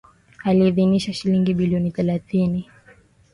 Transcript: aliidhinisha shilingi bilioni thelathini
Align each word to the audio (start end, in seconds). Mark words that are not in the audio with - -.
aliidhinisha 0.43 1.13
shilingi 1.13 1.53
bilioni 1.53 1.91
thelathini 1.91 2.69